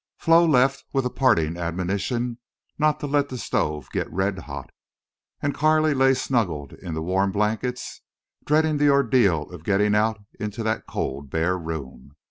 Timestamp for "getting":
9.63-9.93